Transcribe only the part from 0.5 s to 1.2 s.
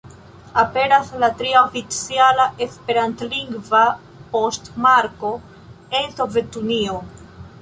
Aperas